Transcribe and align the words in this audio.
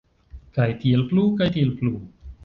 Kaj 0.55 0.65
tiel 0.83 1.03
plu, 1.11 1.25
kaj 1.41 1.49
tiel 1.57 1.75
plu. 1.83 1.93